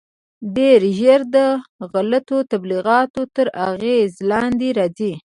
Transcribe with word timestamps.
ډېر 0.55 0.79
ژر 0.97 1.21
د 1.35 1.37
غلطو 1.91 2.37
تبلیغاتو 2.51 3.21
تر 3.35 3.47
اغېز 3.69 4.11
لاندې 4.29 4.69
راځي. 4.79 5.13